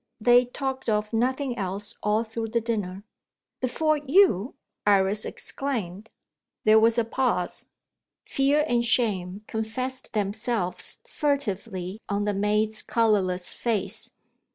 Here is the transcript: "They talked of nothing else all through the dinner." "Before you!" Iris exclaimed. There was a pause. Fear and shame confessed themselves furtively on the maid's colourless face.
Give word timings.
"They 0.19 0.45
talked 0.45 0.89
of 0.89 1.13
nothing 1.13 1.55
else 1.59 1.93
all 2.01 2.23
through 2.23 2.47
the 2.47 2.59
dinner." 2.59 3.03
"Before 3.59 3.97
you!" 3.97 4.55
Iris 4.83 5.25
exclaimed. 5.25 6.09
There 6.63 6.79
was 6.79 6.97
a 6.97 7.03
pause. 7.05 7.67
Fear 8.25 8.65
and 8.67 8.83
shame 8.83 9.43
confessed 9.45 10.13
themselves 10.13 10.97
furtively 11.05 12.01
on 12.09 12.25
the 12.25 12.33
maid's 12.33 12.81
colourless 12.81 13.53
face. 13.53 14.09